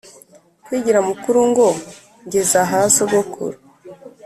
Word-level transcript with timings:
kwigira 0.63 0.99
mukuru 1.07 1.39
ngo 1.49 1.67
ngeze 2.25 2.55
aha 2.63 2.79
sogokuru 2.95 3.57